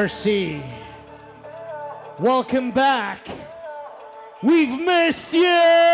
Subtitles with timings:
[0.00, 0.62] Mercy.
[2.18, 3.28] Welcome back.
[4.42, 5.89] We've missed you!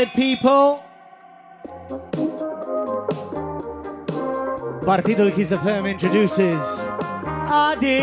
[0.00, 0.82] People, it, people.
[4.80, 6.62] Partydul Kiss FM introduces
[7.44, 8.00] Adi.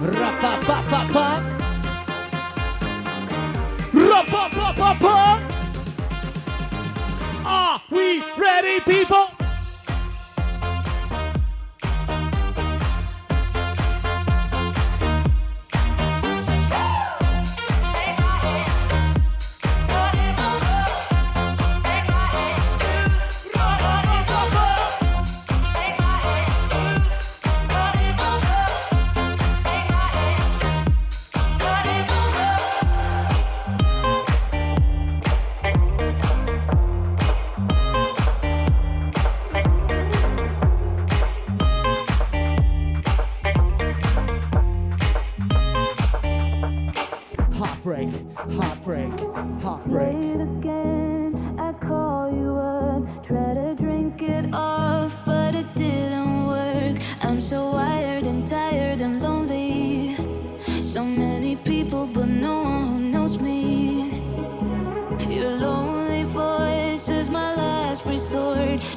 [0.00, 1.33] Rapa, pa, pa, pa.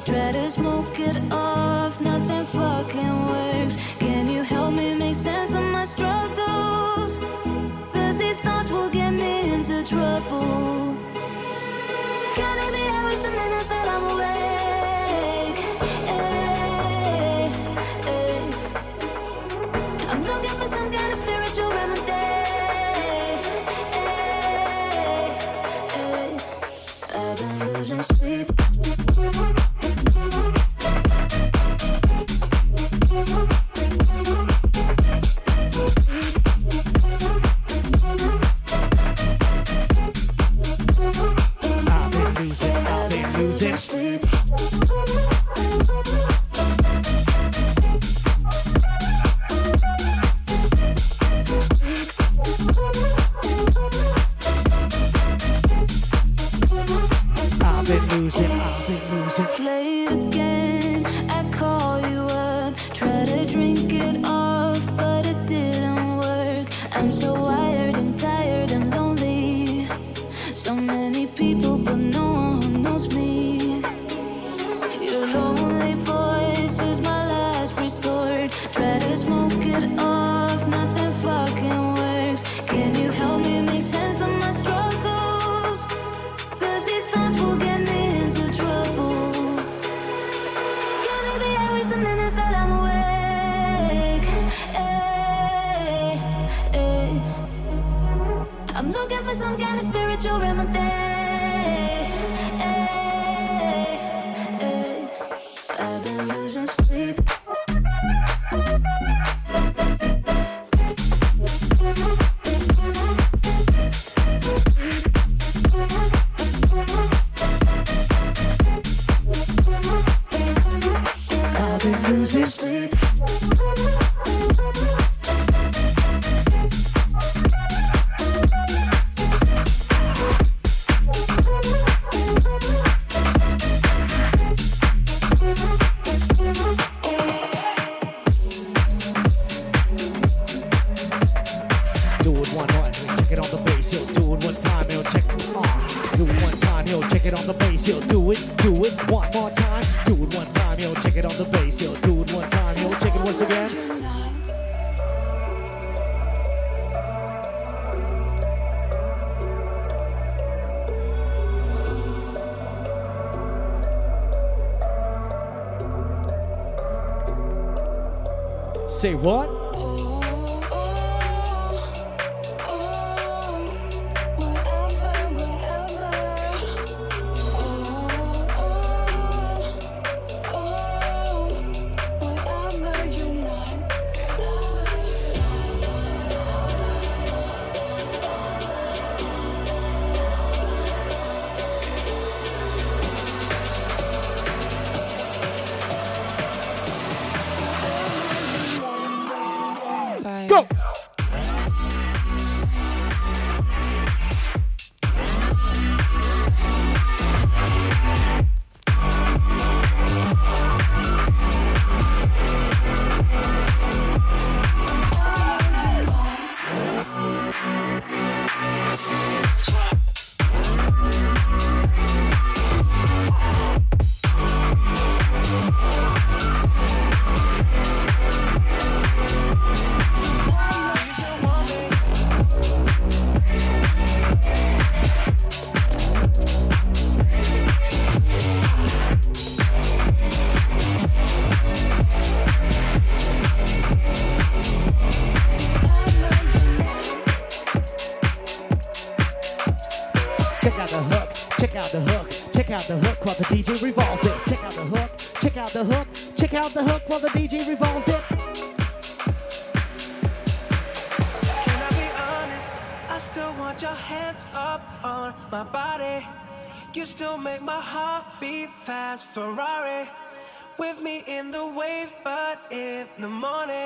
[0.08, 2.87] Try to smoke it off, nothing fuck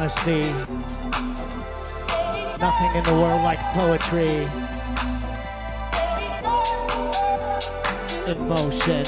[0.00, 0.44] honesty.
[2.58, 4.48] Nothing in the world like poetry.
[8.26, 9.04] Emotion.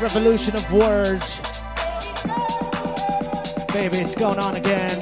[0.00, 1.40] Revolution of words.
[3.74, 4.98] Baby, it's going on again.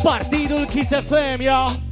[0.00, 1.85] Partydul Kiss FM, y'all.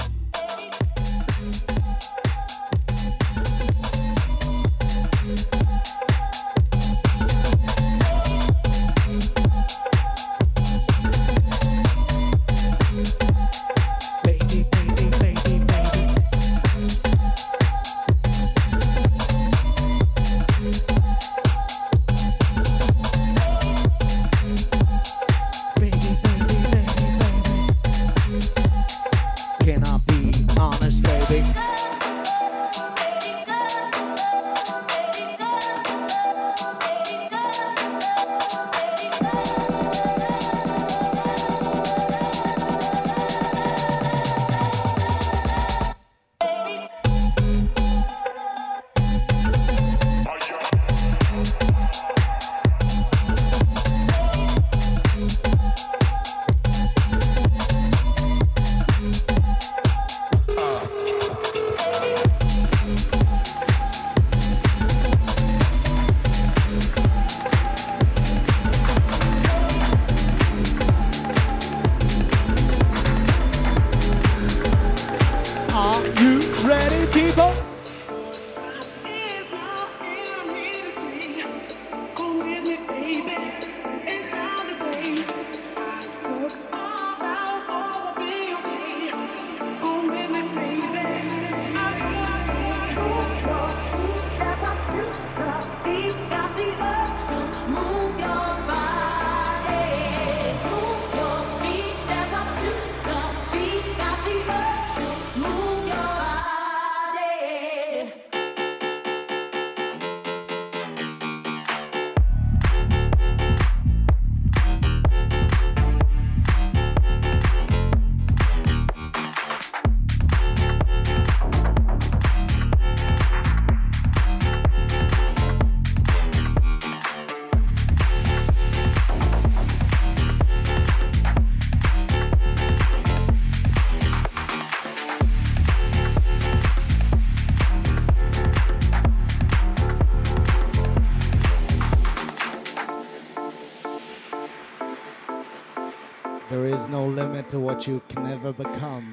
[147.54, 149.03] to what you can never become.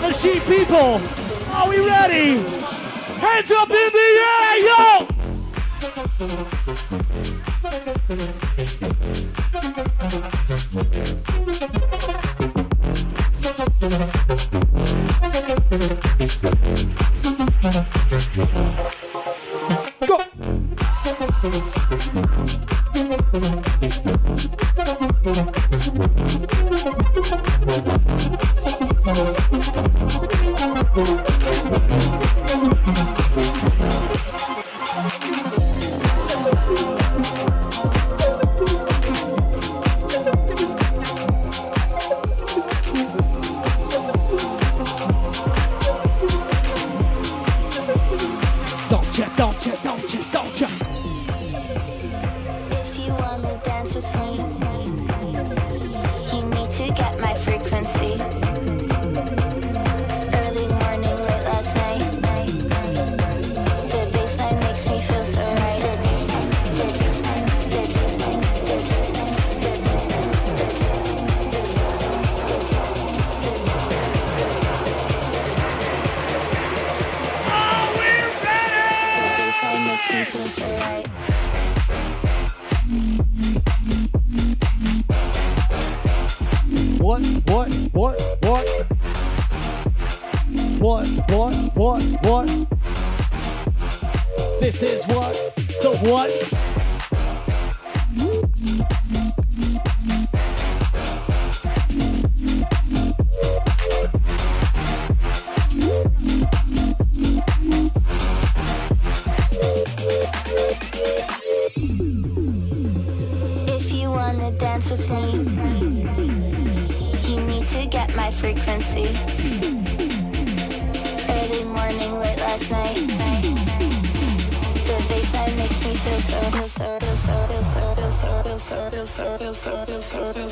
[0.00, 1.00] the sheep people.
[1.52, 2.38] Are we ready?
[3.18, 5.08] Hands up in the air, yo!
[20.06, 20.18] Go!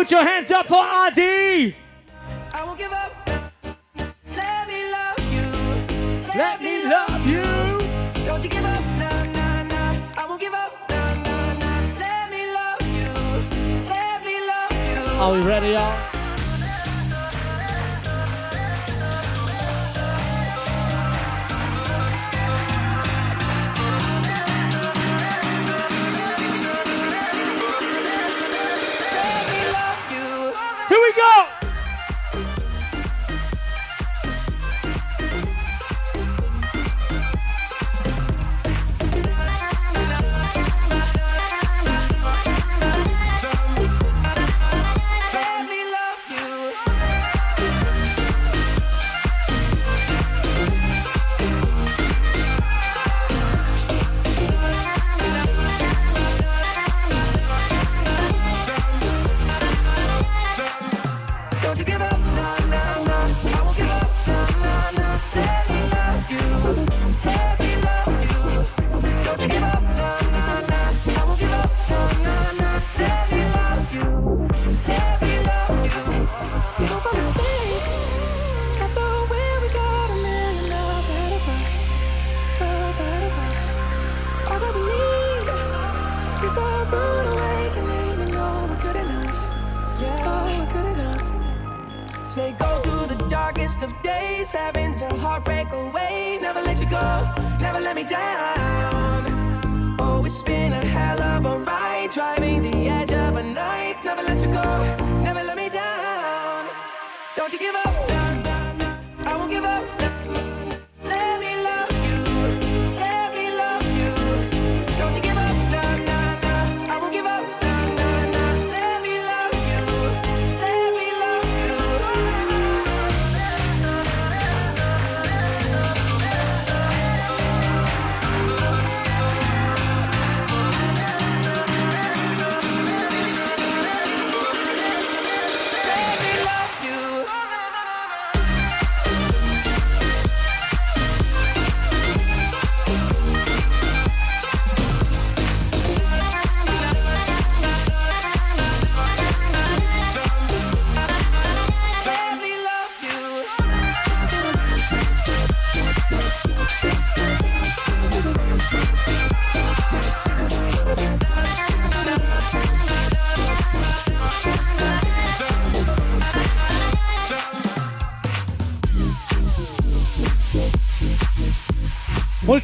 [0.00, 1.39] Put your hands up for Adi.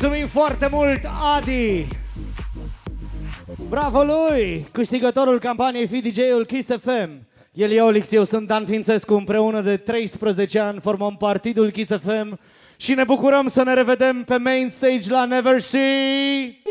[0.06, 1.00] Mulțumim foarte mult,
[1.36, 1.86] Adi!
[3.68, 4.66] Bravo lui!
[4.72, 7.10] Câștigătorul campaniei Fi DJ-ul Kiss FM.
[7.52, 12.38] El e Olix, eu sunt Dan Fințescu, împreună de 13 ani formăm partidul Kiss FM
[12.76, 16.62] și ne bucurăm să ne revedem pe main stage la Never See!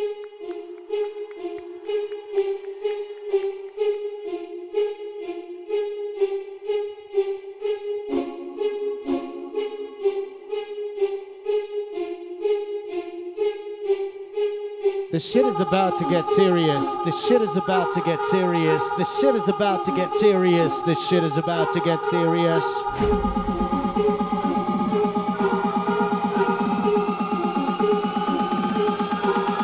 [15.16, 16.86] The shit is about to get serious.
[17.06, 18.84] The shit is about to get serious.
[18.98, 20.82] The shit is about to get serious.
[20.82, 22.66] The shit is about to get serious.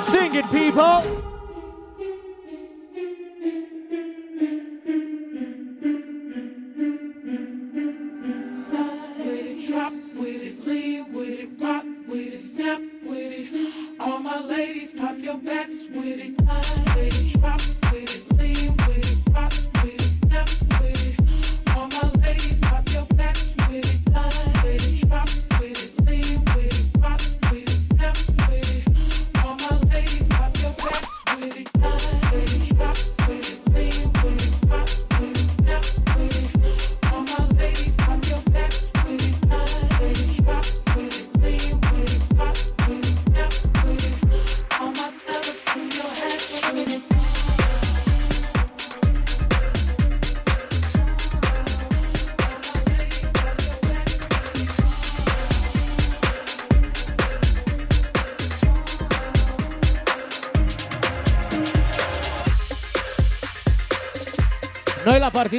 [0.09, 1.20] Sing it, people!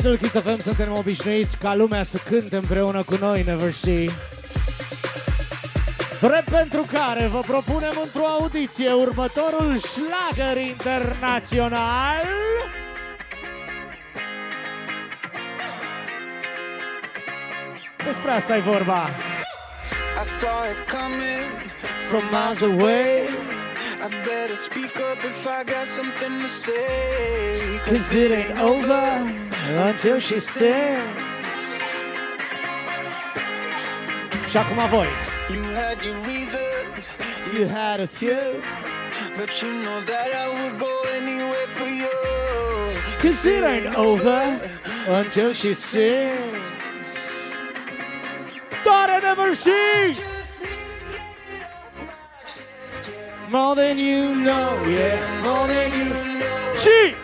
[0.02, 4.10] Partidul Kiss FM suntem obișnuiți ca lumea să cânte împreună cu noi Never See.
[6.20, 12.26] Drept pentru care vă propunem într-o audiție următorul șlagăr internațional.
[18.04, 19.08] Despre asta e vorba.
[20.22, 21.48] I saw it coming
[22.08, 23.22] from miles away.
[24.04, 26.82] I better speak up if I got something to say.
[27.86, 29.41] Cause it ain't over.
[29.76, 31.32] Until she sings.
[34.50, 35.22] Și my voice.
[35.50, 37.10] You had your reasons,
[37.54, 38.42] You had a few.
[39.36, 42.18] but you know that I would go anywhere for you.
[43.22, 44.42] Cause it ain't over
[45.08, 46.66] until she sings.
[48.84, 50.14] Thought I never seen
[53.52, 56.08] more than you know, yeah, more than you
[56.40, 56.74] know.
[56.82, 57.14] She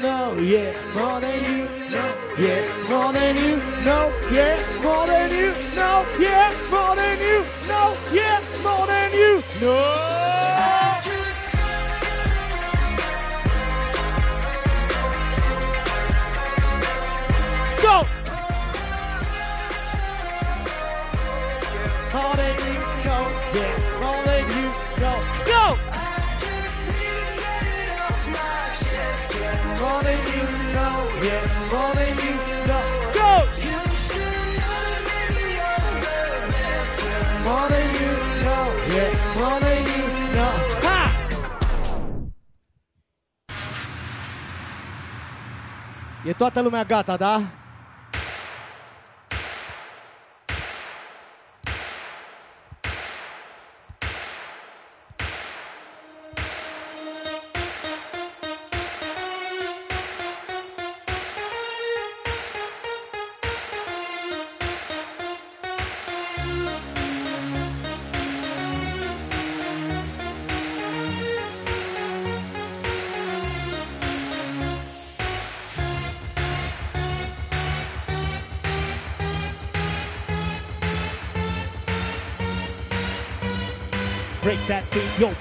[0.00, 5.52] know, yeah, more than you know, yeah, more than you know, yeah, more than you
[5.74, 10.38] know, yeah, more than you know, yeah, more than you know.
[17.82, 18.06] Go!
[22.12, 22.67] More than you
[46.28, 47.40] E toată lumea gata, da?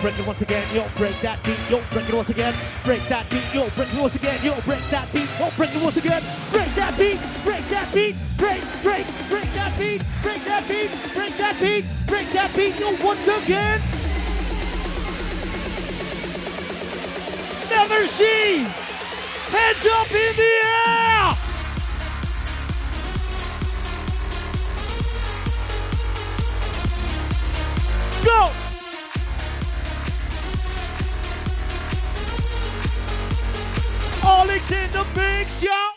[0.07, 2.53] Break it once again, yo, break that beat, yo, break it once again,
[2.85, 5.83] break that beat, yo, break it once again, yo, break that beat, yo, break it
[5.83, 10.63] once again, break that beat, break that beat, break, break, break that beat, break that
[10.69, 13.81] beat, break that beat, break that beat, yo, once again.
[17.69, 18.63] Never seen.
[19.51, 21.46] Hands up in the air.
[34.67, 35.91] Alex in the big show.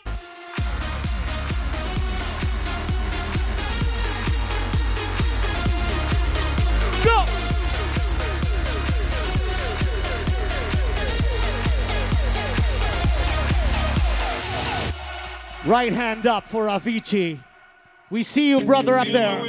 [7.03, 7.25] Go!
[15.69, 17.39] Right hand up for Avicii.
[18.09, 19.41] We see you, brother, up there.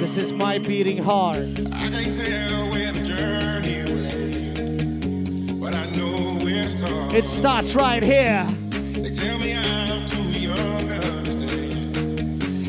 [0.00, 1.36] This is my beating heart.
[1.36, 3.47] I can't tell where the journey
[6.80, 8.46] It starts right here.
[8.70, 12.18] They tell me I'm too young to understand.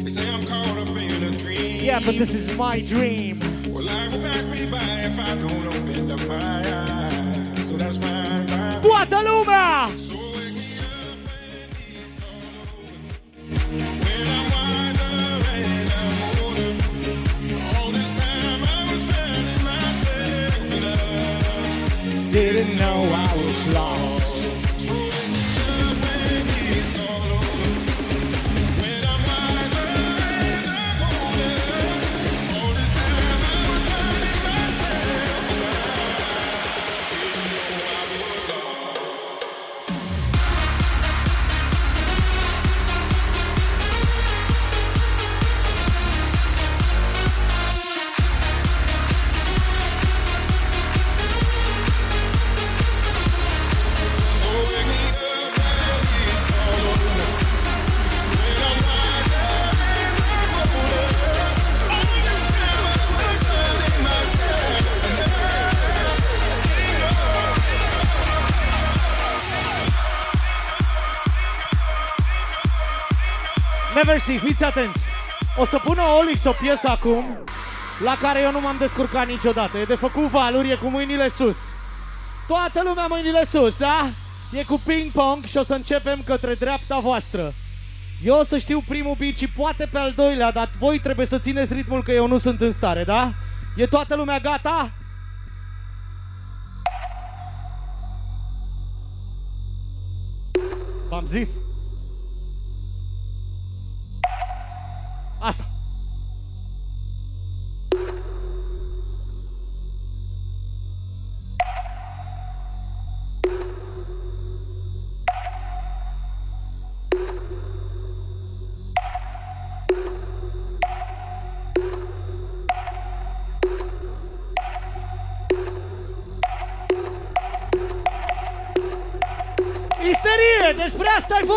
[0.03, 1.83] They say I'm caught up in a dream.
[1.83, 3.39] Yeah, but this is my dream.
[3.71, 7.67] Well, life will pass me by if I don't open up my eyes.
[7.67, 8.47] So that's fine.
[8.81, 10.08] by
[74.09, 74.99] Neversi, fiți atenți.
[75.57, 77.25] O să pună Olix o piesă acum
[78.03, 79.77] la care eu nu m-am descurcat niciodată.
[79.77, 81.57] E de făcut valuri, e cu mâinile sus.
[82.47, 84.09] Toată lumea mâinile sus, da?
[84.51, 87.53] E cu ping-pong și o să începem către dreapta voastră.
[88.23, 91.39] Eu o să știu primul beat și poate pe al doilea, dar voi trebuie să
[91.39, 93.33] țineți ritmul că eu nu sunt în stare, da?
[93.75, 94.91] E toată lumea gata?
[101.09, 101.49] V-am zis?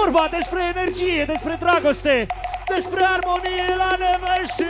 [0.03, 2.27] Vorba, despre energie, despre dragoste,
[2.67, 4.65] despre armonie la Nevershi.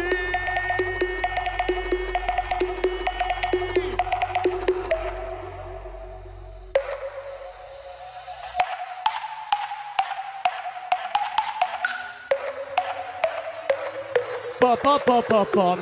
[14.59, 15.79] Pa pa pa pa pa.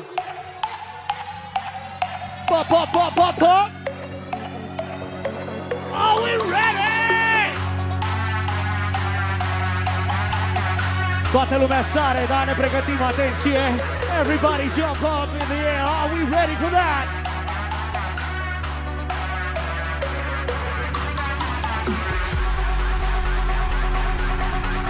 [2.49, 3.80] Pa pa pa pa pa.
[11.33, 13.63] Toată lumea sare, dar ne pregătim, atenție!
[14.21, 17.07] Everybody jump up in the air, are we ready for that?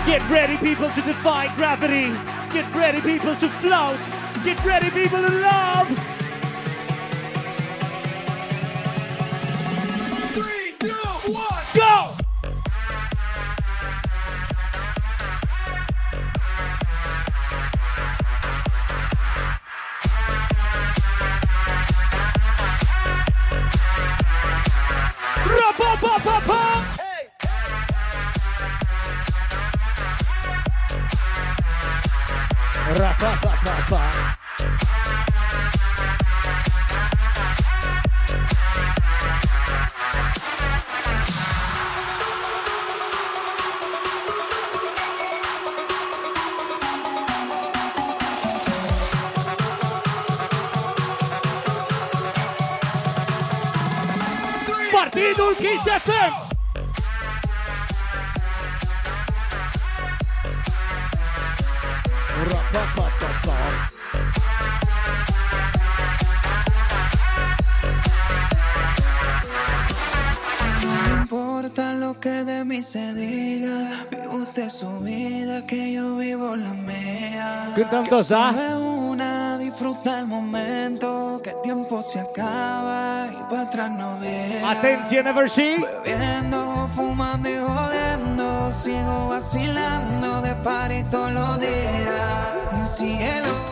[0.06, 2.08] Get ready, people, to defy gravity.
[2.56, 4.00] Get ready, people, to float.
[4.44, 6.09] Get ready, people, to love.
[72.80, 77.72] Que se diga, vive usted su vida, que yo vivo la mía.
[77.74, 78.06] Que da?
[78.06, 78.74] solo es
[79.10, 84.62] una, disfruta el momento, que el tiempo se acaba y para atrás no viene.
[84.64, 85.76] Atenție, Nevershi!
[86.04, 92.96] Bebiendo, fumando y jodiendo, sigo vacilando de party todos los días.
[92.96, 93.69] Cielo.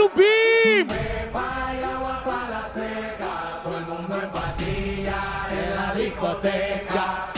[0.00, 0.86] un beam.
[0.88, 7.29] Me agua para seca, todo el mundo en patilla en la discoteca.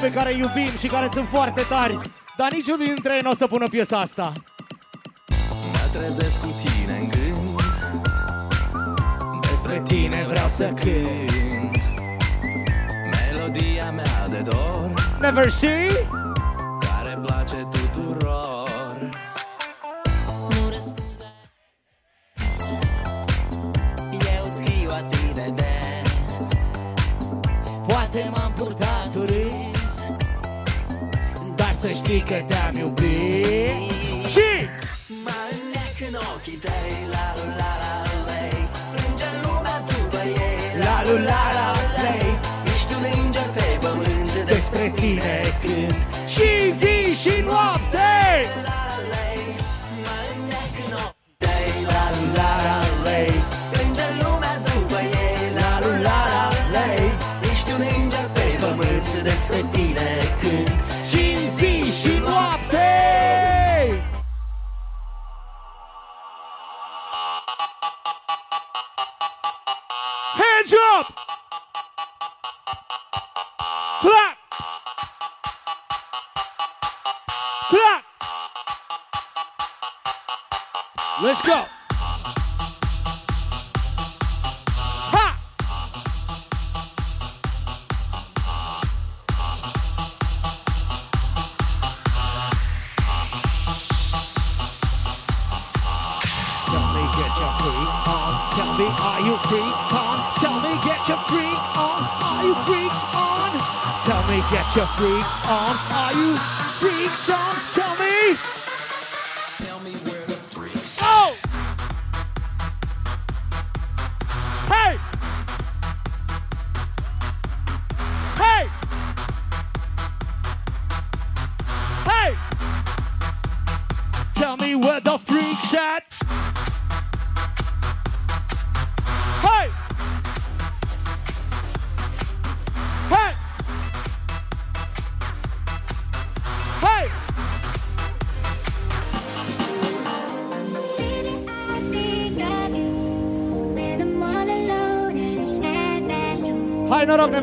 [0.00, 1.98] Pe care îi iubim și care sunt foarte tari,
[2.36, 4.32] dar niciunul dintre ei nu o să pună piesa asta.
[5.72, 7.60] Mă trezesc cu tine în gând
[9.40, 11.82] Despre tine vreau să cânt
[13.10, 16.19] Melodia mea de dor Never see?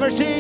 [0.10, 0.37] machine.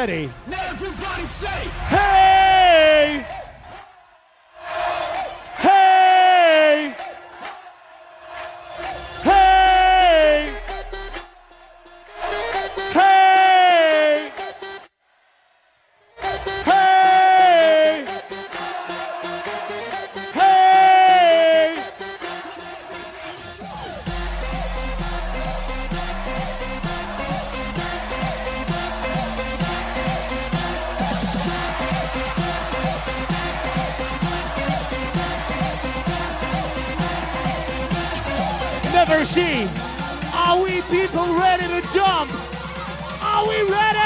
[0.00, 0.39] ready.
[40.32, 42.30] Are we people ready to jump?
[43.22, 43.99] Are we ready?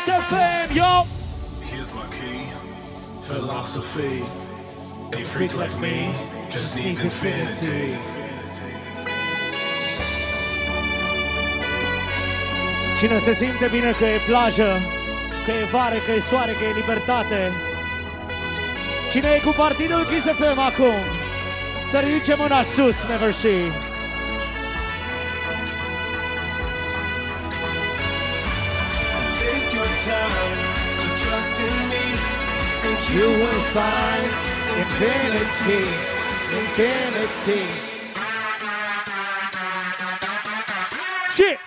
[0.00, 1.04] Kiss FM, yo!
[1.70, 2.48] Here's my key,
[3.28, 4.24] philosophy.
[5.12, 6.10] A freak like me
[6.48, 7.98] just needs infinity.
[12.98, 14.80] Cine se simte bine că e plajă,
[15.44, 17.52] că e vară, că e soare, că e libertate.
[19.10, 20.94] Cine e cu partidul Kiss FM acum?
[21.90, 23.89] Să ridice mâna sus, Never See.
[33.12, 34.24] You will find
[34.78, 35.82] infinity,
[36.58, 37.62] infinity.
[41.34, 41.58] Shit.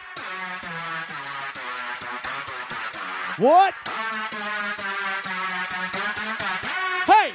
[3.37, 3.73] What?
[7.05, 7.33] Hey!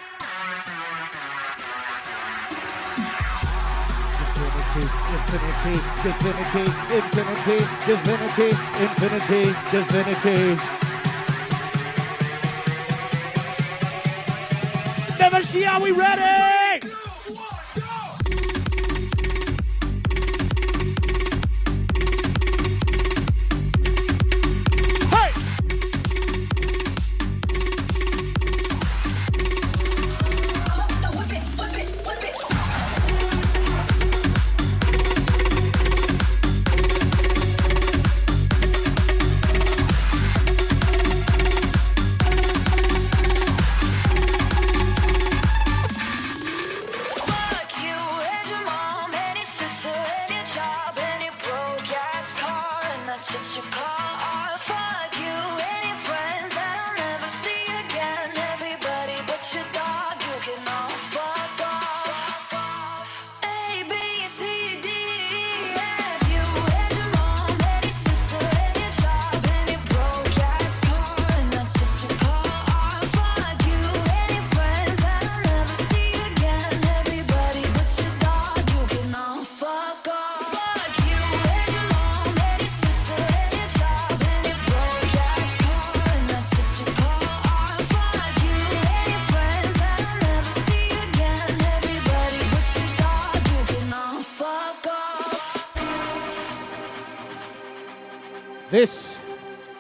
[5.19, 5.75] Infinity,
[6.09, 6.65] infinity,
[6.97, 8.49] infinity, divinity,
[8.81, 10.79] infinity, divinity.
[10.79, 10.88] Never
[15.49, 16.58] see are we ready?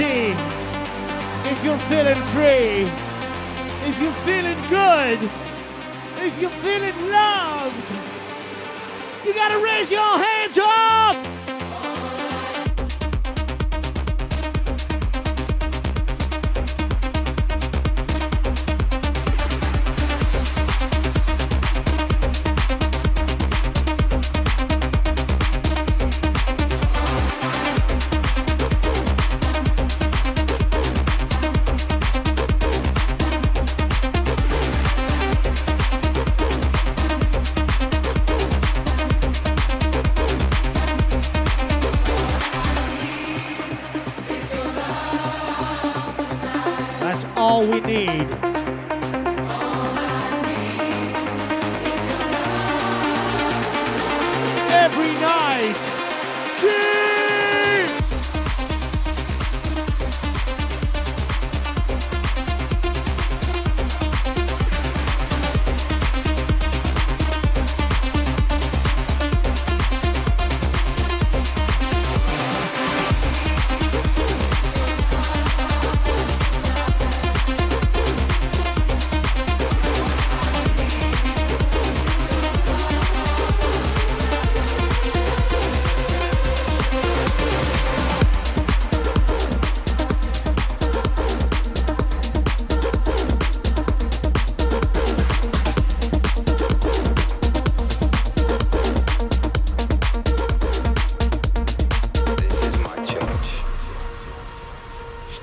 [0.00, 2.90] If you're feeling free,
[3.86, 5.18] if you're feeling good,
[6.16, 7.92] if you're feeling loved.
[9.26, 11.31] You gotta raise your hands up!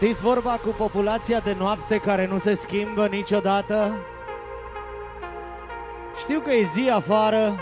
[0.09, 3.93] Știți vorba cu populația de noapte care nu se schimbă niciodată?
[6.17, 7.59] Știu că e zi afară,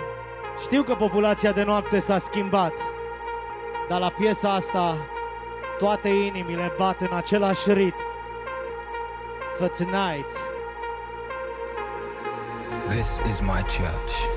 [0.62, 2.74] știu că populația de noapte s-a schimbat,
[3.90, 4.98] dar la piesa asta
[5.78, 8.02] toate inimile bat în același ritm.
[9.58, 10.32] For tonight,
[12.90, 14.37] This is my church.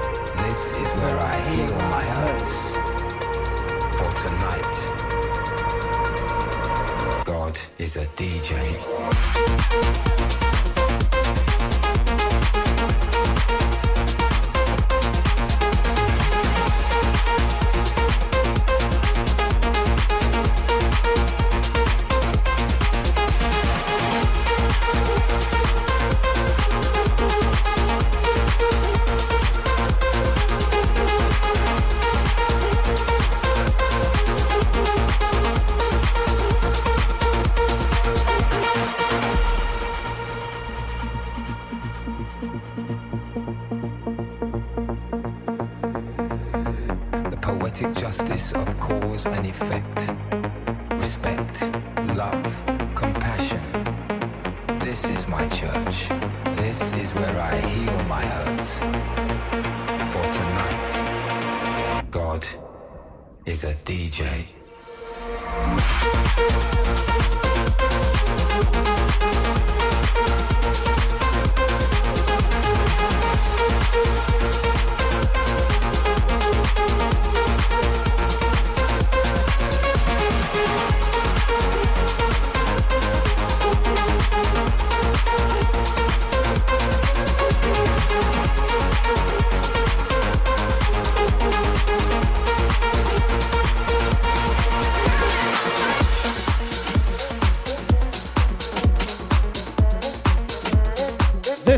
[0.43, 2.53] This is where I heal my hurts.
[3.97, 4.75] For tonight,
[7.25, 10.10] God is a DJ.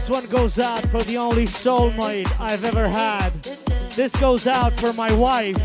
[0.03, 3.31] This one goes out for the only soulmate I've ever had.
[3.91, 5.55] This goes out for my wife.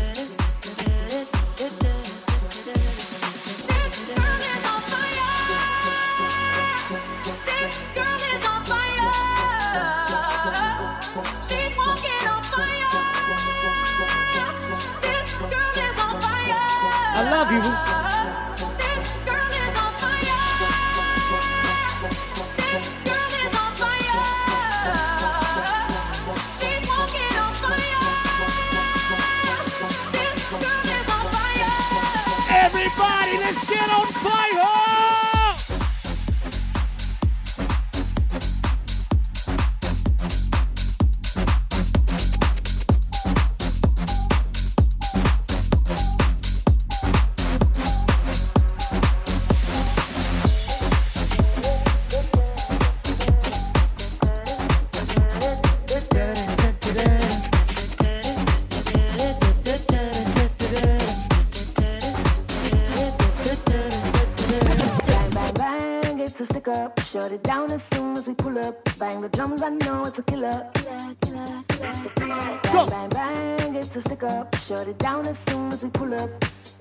[74.89, 76.29] It down as soon as we pull up.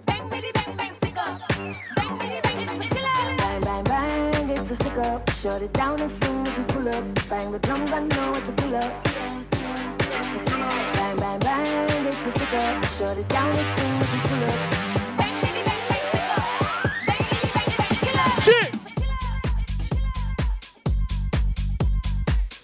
[0.07, 1.41] Bang, bitty, bang, bang, stick up.
[1.97, 3.37] Bang, bitty, bang, it's a killer.
[3.37, 5.31] Bang, bang, bang, it's a stick up.
[5.31, 7.05] Shut it down as soon as we pull up.
[7.29, 8.91] Bang the drums, I know it's a killer.
[10.23, 10.93] So come on.
[10.95, 12.85] Bang, bang, bang, it's a stick up.
[12.87, 14.59] Shut it down as soon as we pull up.
[15.19, 16.43] Bang, bitty, bang, bang, stick up.
[17.07, 18.31] Bang, bitty, bang, it's a killer.
[18.41, 18.71] Shit!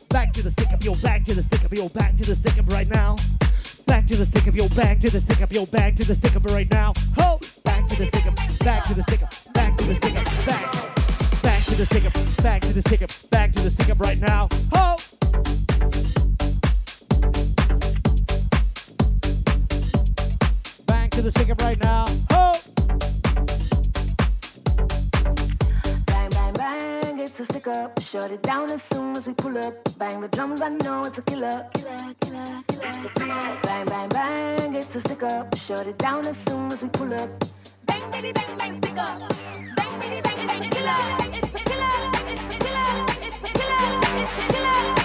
[0.08, 2.34] Back to the stick up, yo, back to the stick up, yo, back to the
[2.34, 3.16] stick up right now.
[4.04, 6.14] Back to the stick up, yo, back to the stick up, yo, back to the
[6.14, 6.92] stick up right now.
[7.16, 7.40] Ho!
[7.64, 10.24] Back to the stick up, back to the stick up, back to the stick up,
[10.44, 11.42] back.
[11.42, 14.20] Back to the stick up, back to the stick up, back to the stick right
[14.20, 14.48] now.
[14.74, 14.96] Ho!
[20.84, 22.04] Back to the stick up right now.
[22.30, 22.52] Ho!
[27.34, 28.00] Bang, it's a stick up.
[28.00, 29.74] Shut it down as soon as we pull up.
[29.98, 31.66] Bang the drums, I know it's a killer.
[31.74, 32.92] Killer, killer, killer.
[32.92, 33.62] So on.
[33.62, 35.56] Bang, bang, bang, it's a stick up.
[35.56, 37.30] Shut it down as soon as we pull up.
[37.86, 39.18] Bang, bitty, bang, bang, stick up.
[39.76, 40.70] Bang, bitty, bang, killer.
[40.70, 40.94] Killer.
[41.16, 41.38] A killer.
[41.38, 42.10] It's a killer.
[42.28, 42.94] It's a killer.
[43.22, 43.80] It's a killer.
[44.12, 44.38] It's a killer.
[44.38, 45.03] It's a killer.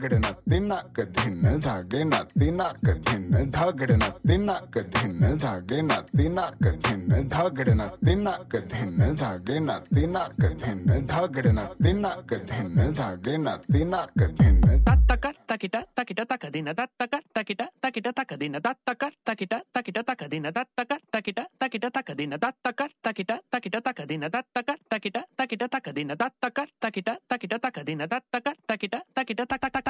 [0.00, 8.98] धागडन तिनक धिन धागेन तिनक धिन धागडन तिनक धिन धागेन तिनक धिन धागडन तिनक धिन
[9.14, 17.14] धागेन तिनक धिन धागडन तिनक धिन धागेन तिनक धिन तत्तक तकिट तकिट तक दिन तत्तक
[17.36, 20.82] तकिट तकिट तक दिन तत्तक तकिट तकिट तक दिन तत्तक
[21.12, 21.30] तकिट
[21.60, 27.08] तकिट तक दिन तत्तक तकिट तकिट तक दिन तत्तक तकिट तकिट तक दिन तत्तक तकिट
[27.30, 29.89] तकिट तक दिन तत्तक तकिट तकिट तक तक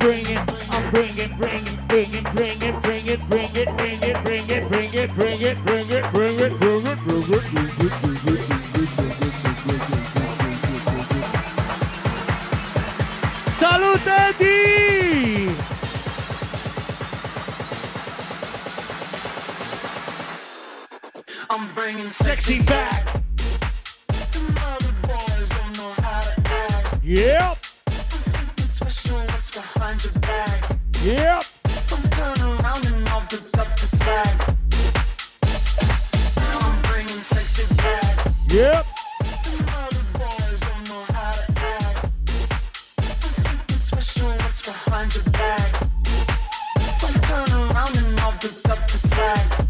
[0.00, 4.22] I'm bringing, I'm bringing, bringing, bringing, bringing, bring it, bring it, bring it, bring it,
[4.22, 6.12] bring it, bring it, bring it, bring it, bring it, bring it, bring it.
[6.12, 8.58] Bring it, bring it, bring it, bring it, bring it, bring it.
[13.50, 15.50] Salute di!
[21.50, 23.04] I'm bringing Sexy back.
[24.30, 24.54] Them
[29.14, 30.76] what's behind your back.
[31.02, 31.42] yep.
[31.82, 34.48] So turn around and I'll pick up the slack.
[36.36, 38.26] Now I'm bringing sexy back.
[38.48, 38.86] Yep.
[44.64, 45.82] Behind your back.
[46.98, 49.67] So turn around and I'll pick up the slack.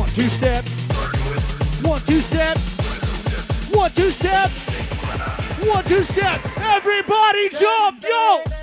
[0.00, 0.64] One two step.
[1.82, 2.56] One two step.
[3.70, 4.50] One two step.
[5.62, 6.40] One two step.
[6.56, 8.59] Everybody jump, yo!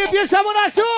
[0.00, 0.97] empieza Monasú.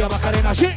[0.00, 0.54] Alegría, Macarena.
[0.54, 0.68] Sí.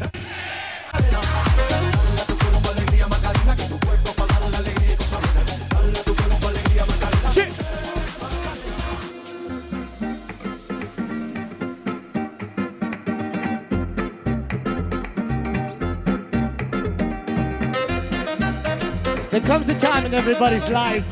[19.30, 21.06] There comes a time in everybody's life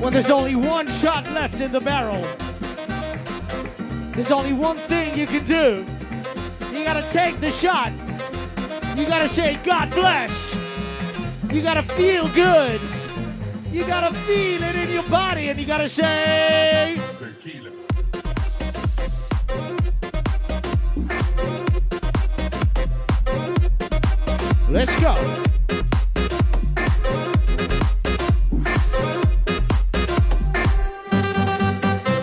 [0.00, 2.24] when there's only one shot left in the barrel.
[4.12, 5.84] There's only one thing you can do.
[6.72, 7.90] You gotta take the shot.
[8.96, 10.54] You gotta say, God bless.
[11.52, 12.80] You gotta feel good.
[13.72, 16.96] You gotta feel it in your body and you gotta say,
[24.70, 25.14] Let's go.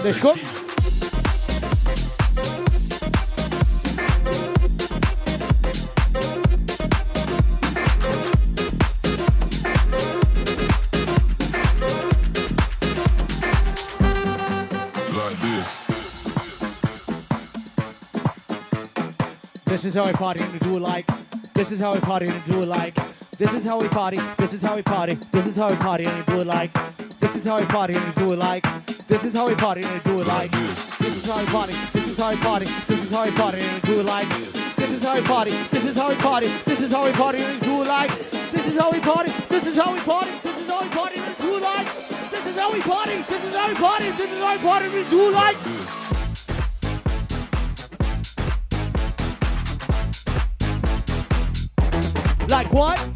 [0.01, 0.64] Let's go.
[19.85, 19.95] This.
[19.95, 21.05] Is how we party and we do it like.
[21.53, 22.97] This is how we party and we do it like.
[23.37, 24.17] This is how we party.
[24.35, 25.13] This is how we party.
[25.31, 26.73] This is how we party and we do it like.
[27.19, 28.65] This is how we party and we do it like.
[29.07, 30.51] This is how we party and we do it like.
[30.51, 31.73] This is how we party.
[31.93, 32.65] This is how we party.
[32.65, 34.29] This is how we party and we do it like.
[34.75, 35.51] This is how we party.
[35.51, 36.47] This is how we party.
[36.65, 38.11] This is how we party and we do it like.
[38.51, 39.31] This is how we party.
[39.49, 40.31] This is how we party.
[40.41, 41.87] This is how we party and we do it like.
[42.31, 43.15] This is how we party.
[43.29, 44.09] This is how we party.
[44.17, 45.84] This is how we party and we do it like.
[52.55, 53.14] Like what?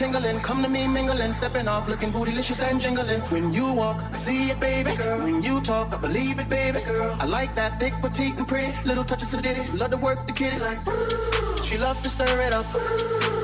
[0.00, 3.20] Tingling, come to me mingling, stepping off, looking bootylicious and jingling.
[3.32, 5.18] When you walk, I see it, baby girl.
[5.22, 7.14] When you talk, I believe it, baby girl.
[7.20, 8.72] I like that thick, petite, and pretty.
[8.86, 11.39] Little touches of ditty, love to work the kitty like.
[11.70, 12.66] She loves to stir it up.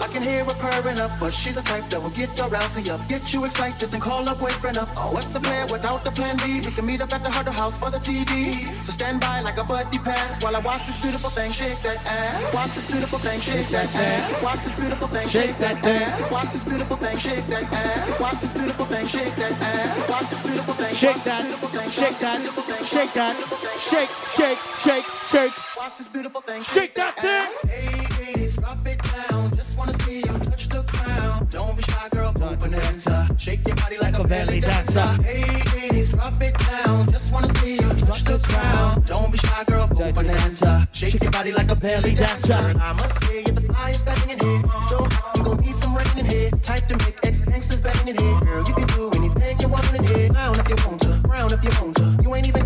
[0.03, 2.91] I can hear her purring up, but she's a type that will get your rousey
[2.91, 4.89] up, get you excited, and call her boyfriend up.
[4.97, 6.59] Oh, what's the plan without the plan B?
[6.59, 8.67] We can meet up at the Huddle House for the TV.
[8.85, 12.05] So stand by like a buddy pass while I watch this beautiful thing shake that
[12.05, 12.53] ass.
[12.53, 14.43] Watch this beautiful thing shake that ass.
[14.43, 16.31] Watch this beautiful thing shake that ass.
[16.33, 18.21] Watch this beautiful thing shake that ass.
[18.21, 20.11] Watch this beautiful thing shake that ass.
[20.11, 21.45] Watch this beautiful thing Shake that,
[21.91, 22.41] shake that,
[22.83, 23.37] shake that,
[23.79, 25.77] shake, shake, shake, shake.
[25.77, 27.96] Watch this beautiful thing Shake that thing.
[29.87, 31.51] Wanna see you touch the ground.
[31.51, 32.33] Don't be shy, girl.
[32.43, 33.39] Open it up.
[33.39, 35.09] Shake your body like a belly dancer.
[35.23, 37.11] Hey, ladies, rub it down.
[37.13, 39.07] Just wanna see you touch the ground.
[39.07, 39.89] Don't be shy, girl.
[39.91, 40.89] Open it up.
[40.93, 42.55] Shake your body like a belly dancer.
[42.55, 44.63] I must say you're the flyest thing in here.
[44.89, 45.07] So
[45.37, 46.51] you gon' need some rain in here.
[46.63, 48.41] Tight to make ex gangsters bang in here.
[48.41, 50.29] Girl, you can do anything you want in here.
[50.29, 52.19] Down if you want to, frown if you want to.
[52.23, 52.66] You ain't even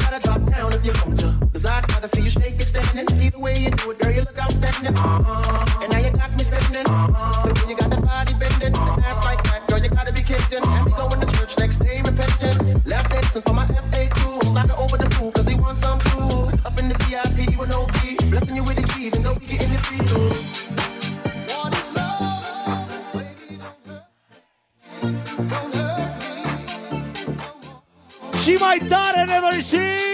[2.01, 3.21] Cause I'd see you shake it standing.
[3.21, 4.97] Either way you do it, girl, you look outstanding.
[4.97, 5.83] Uh-huh.
[5.83, 6.87] And now you got me spending.
[6.87, 7.53] Uh-huh.
[7.53, 8.75] The you got that body bending.
[8.75, 10.65] And ass like that, girl, you gotta be kidding.
[10.65, 12.57] And we going to church next day repenting.
[12.87, 14.45] Left dancing for my FAQ.
[14.45, 16.49] Slide over the pool cause he wants some too.
[16.65, 18.17] Up in the VIP with no fee.
[18.31, 20.31] Blessing you with the key, even though we getting it free too.
[28.39, 29.99] She my daughter never see.
[29.99, 30.10] Stop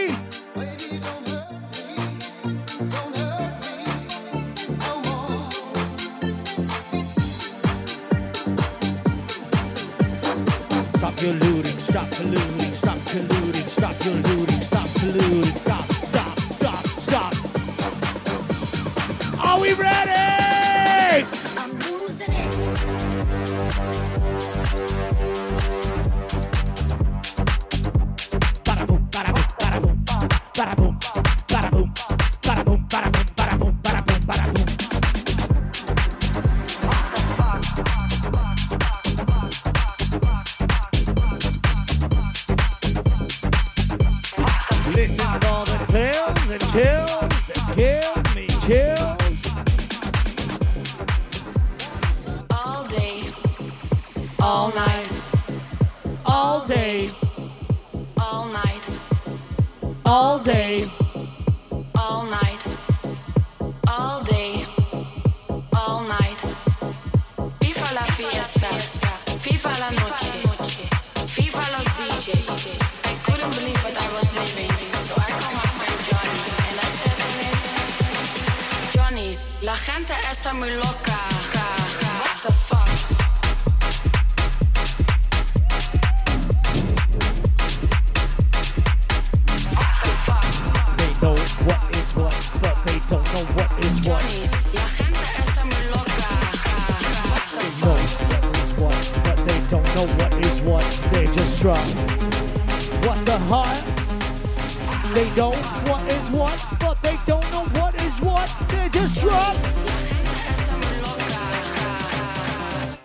[105.37, 108.49] know what is what, but they don't know what is what.
[108.69, 109.55] They just try.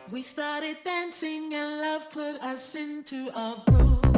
[0.09, 4.10] We started dancing and love put us into a groove.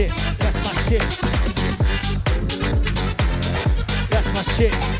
[0.00, 0.10] Shit.
[0.38, 1.02] That's my shit.
[4.10, 4.99] That's my shit.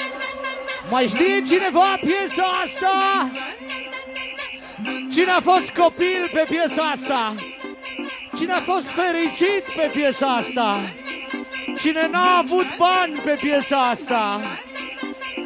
[0.91, 3.31] Mai știe cineva piesa asta?
[5.11, 7.35] Cine a fost copil pe piesa asta?
[8.37, 10.79] Cine a fost fericit pe piesa asta?
[11.79, 14.41] Cine n-a avut bani pe piesa asta?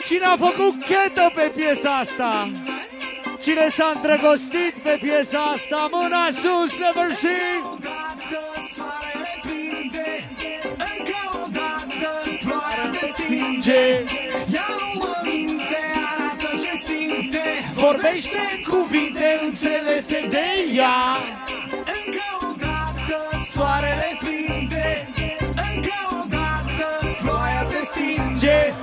[0.05, 2.51] Cine a făcut chetă pe piesa asta?
[3.41, 5.89] Cine s-a îndrăgostit pe piesa asta?
[5.91, 7.61] Mâna sus, never see!
[13.01, 14.24] Stinge
[17.85, 20.45] Vorbește cuvinte înțelese de
[20.75, 20.97] ea.
[21.97, 23.17] Încă o dată
[23.51, 25.07] soarele prinde
[25.73, 26.87] Încă o dată
[27.21, 28.73] ploaia te stinge.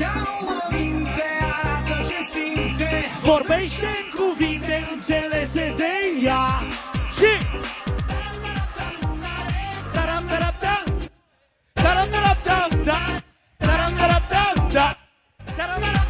[0.00, 2.90] Iar o minte arată ce simte.
[3.20, 6.46] Vorbește cuvinte înțelese de ea.
[7.18, 7.32] Și...
[8.06, 8.36] Taram,
[8.76, 9.34] taram, da.
[9.92, 10.42] taram, da.
[11.82, 13.22] taram, taram, taram, taram,
[13.58, 14.66] taram, taram, taram,
[15.56, 16.03] taram, taram,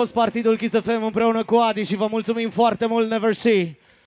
[0.00, 3.76] fost partidul Kiss FM împreună cu Adi și vă mulțumim foarte mult, Never See.